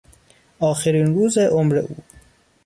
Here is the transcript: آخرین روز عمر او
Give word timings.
آخرین 0.59 1.05
روز 1.15 1.37
عمر 1.37 1.75
او 1.77 1.95